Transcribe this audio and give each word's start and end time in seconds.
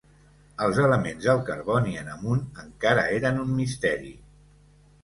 Els 0.67 0.79
elements 0.85 1.27
del 1.27 1.43
carboni 1.51 1.95
en 2.01 2.09
amunt 2.15 2.43
encara 2.65 3.05
eren 3.21 3.43
un 3.47 3.57
misteri. 3.61 4.15